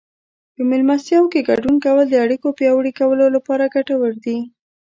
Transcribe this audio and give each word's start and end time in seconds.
په 0.55 0.61
مېلمستیاوو 0.69 1.31
کې 1.33 1.47
ګډون 1.49 1.75
کول 1.85 2.05
د 2.09 2.15
اړیکو 2.23 2.47
پیاوړي 2.59 2.91
کولو 2.99 3.25
لپاره 3.35 3.71
ګټور 3.75 4.11
دي. 4.25 4.37